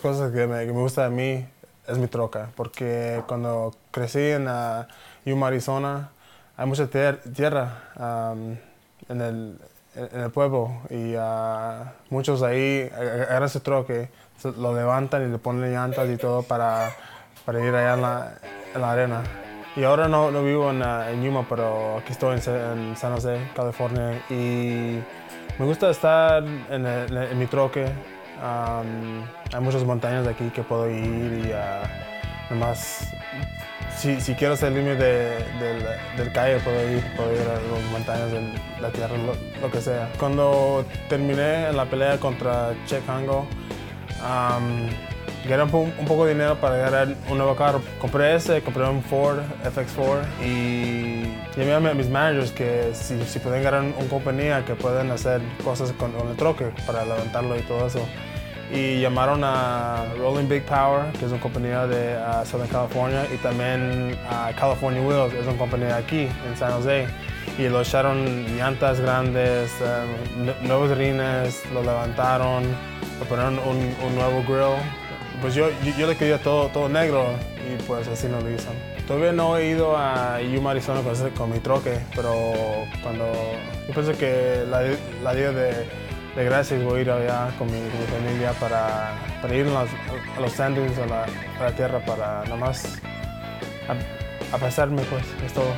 cosas 0.00 0.32
que 0.32 0.46
me, 0.46 0.66
que 0.66 0.72
me 0.72 0.80
gusta 0.80 1.04
de 1.04 1.10
mí 1.10 1.46
es 1.88 1.98
mi 1.98 2.06
troca, 2.06 2.48
porque 2.56 3.22
cuando 3.26 3.74
crecí 3.90 4.20
en 4.20 4.46
uh, 4.48 4.84
Yuma, 5.24 5.48
Arizona, 5.48 6.10
hay 6.56 6.66
mucha 6.66 6.84
tier- 6.88 7.20
tierra 7.34 7.82
um, 7.96 8.56
en, 9.08 9.20
el, 9.20 9.58
en 9.96 10.20
el 10.20 10.30
pueblo 10.30 10.70
y 10.90 11.16
uh, 11.16 11.84
muchos 12.10 12.42
ahí 12.42 12.88
ag- 12.94 13.22
agarran 13.24 13.44
ese 13.44 13.60
troque, 13.60 14.08
lo 14.58 14.74
levantan 14.74 15.26
y 15.28 15.32
le 15.32 15.38
ponen 15.38 15.72
llantas 15.72 16.08
y 16.08 16.16
todo 16.16 16.42
para, 16.42 16.90
para 17.44 17.60
ir 17.60 17.74
allá 17.74 17.94
en 17.94 18.02
la, 18.02 18.34
en 18.74 18.80
la 18.80 18.92
arena. 18.92 19.22
Y 19.74 19.84
ahora 19.84 20.06
no, 20.06 20.30
no 20.30 20.44
vivo 20.44 20.70
en, 20.70 20.82
uh, 20.82 21.08
en 21.10 21.22
Yuma, 21.24 21.46
pero 21.48 21.98
aquí 21.98 22.12
estoy 22.12 22.38
en, 22.38 22.88
en 22.90 22.96
San 22.96 23.14
José, 23.14 23.48
California, 23.56 24.22
y 24.30 25.02
me 25.58 25.66
gusta 25.66 25.90
estar 25.90 26.44
en, 26.44 26.86
el- 26.86 27.36
mi 27.36 27.46
troque. 27.46 27.86
Hay 28.40 29.60
muchas 29.60 29.84
montañas 29.84 30.24
de 30.24 30.30
aquí 30.30 30.50
que 30.50 30.62
puedo 30.62 30.88
ir 30.88 31.44
y 31.44 31.52
uh, 31.52 32.52
nomás, 32.52 33.12
si, 33.96 34.16
quiero 34.34 34.56
salirme 34.56 34.94
de, 34.94 35.44
del, 35.58 35.86
del 36.16 36.32
calle, 36.32 36.58
puedo 36.60 36.90
ir, 36.90 37.04
puedo 37.16 37.32
ir 37.32 37.40
a 37.42 37.54
las 37.54 37.92
montañas 37.92 38.32
de 38.32 38.52
la 38.80 38.90
tierra, 38.90 39.14
lo, 39.60 39.70
que 39.70 39.80
sea. 39.80 40.10
Cuando 40.18 40.84
terminé 41.08 41.72
la 41.72 41.84
pelea 41.84 42.18
contra 42.18 42.74
Che 42.86 43.00
Congo, 43.00 43.46
um, 44.22 44.88
gané 45.48 45.64
un, 45.64 45.92
un 45.98 46.04
poco 46.06 46.24
de 46.24 46.34
dinero 46.34 46.56
para 46.56 46.76
agarrar 46.76 47.08
un 47.28 47.38
nuevo 47.38 47.54
carro. 47.56 47.80
Compré 48.00 48.34
ese, 48.36 48.62
compré 48.62 48.84
un 48.88 49.02
Ford 49.02 49.38
FX4 49.64 50.22
y 50.44 51.22
llamé 51.58 51.74
a 51.74 51.80
mi- 51.80 51.88
a 51.90 51.94
mis 51.94 52.08
managers 52.08 52.50
que 52.52 52.90
si, 52.94 53.22
si 53.24 53.38
pueden 53.38 53.60
agarrar 53.60 53.82
una 53.82 54.08
compañía 54.08 54.64
que 54.64 54.74
pueden 54.74 55.10
hacer 55.10 55.40
cosas 55.64 55.92
con, 55.92 56.12
con 56.12 56.28
el 56.28 56.36
troque 56.36 56.66
para 56.86 57.04
levantarlo 57.04 57.56
y 57.56 57.62
todo 57.62 57.86
eso. 57.86 58.06
Y 58.74 59.00
llamaron 59.02 59.42
a 59.44 60.06
Rolling 60.18 60.48
Big 60.48 60.62
Power, 60.64 61.12
que 61.18 61.26
es 61.26 61.30
una 61.32 61.40
compañía 61.42 61.86
de 61.86 62.14
ah, 62.14 62.42
Southern 62.46 62.70
California, 62.70 63.26
y 63.30 63.36
también 63.38 64.16
a 64.30 64.50
California 64.58 65.02
Wheels, 65.02 65.34
es 65.34 65.46
una 65.46 65.58
compañía 65.58 65.96
aquí 65.96 66.26
en 66.48 66.56
San 66.56 66.72
Jose. 66.72 67.06
Y 67.58 67.68
lo 67.68 67.82
echaron 67.82 68.24
llantas 68.56 68.98
grandes, 68.98 69.70
nu- 70.38 70.54
nuevos 70.66 70.96
rines, 70.96 71.62
lo 71.74 71.82
levantaron, 71.82 72.62
le 72.62 73.26
pusieron 73.28 73.58
un, 73.58 73.94
un 74.06 74.14
nuevo 74.14 74.42
grill. 74.48 74.80
Pues 75.42 75.56
yo, 75.56 75.68
yo, 75.82 75.92
yo 75.98 76.06
le 76.06 76.16
quería 76.16 76.38
todo, 76.38 76.68
todo 76.68 76.88
negro 76.88 77.26
y 77.68 77.82
pues 77.82 78.06
así 78.06 78.28
no 78.28 78.40
lo 78.40 78.48
hizo. 78.48 78.70
Todavía 79.08 79.32
no 79.32 79.56
he 79.56 79.70
ido 79.70 79.96
a 79.96 80.40
Yuma, 80.40 80.70
Arizona 80.70 81.02
con, 81.02 81.30
con 81.30 81.50
mi 81.50 81.58
troque, 81.58 81.98
pero 82.14 82.32
cuando 83.02 83.24
yo 83.88 83.92
pienso 83.92 84.16
que 84.16 84.64
la, 84.70 85.34
día 85.34 85.50
de, 85.50 85.84
de 86.36 86.44
gracias 86.44 86.82
voy 86.84 87.00
a 87.00 87.02
ir 87.02 87.10
allá 87.10 87.50
con 87.58 87.66
mi, 87.66 87.80
familia 88.08 88.52
para, 88.52 89.14
para 89.42 89.54
ir 89.54 89.66
a 89.66 89.70
los, 89.70 89.90
a 90.36 90.40
los 90.40 90.52
standings, 90.52 90.96
a 90.98 91.06
la, 91.06 91.24
a 91.24 91.62
la 91.64 91.72
tierra, 91.74 91.98
para 92.04 92.44
nada 92.44 92.56
más 92.56 93.00
a, 93.88 94.54
a 94.54 94.58
pasarme 94.58 95.02
pues, 95.02 95.24
es 95.44 95.52
todo. 95.52 95.74